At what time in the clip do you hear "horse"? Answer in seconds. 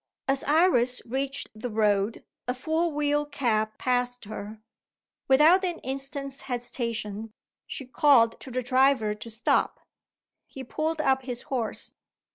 11.43-11.93